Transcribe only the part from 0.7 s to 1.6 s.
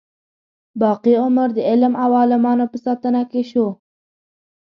باقي عمر د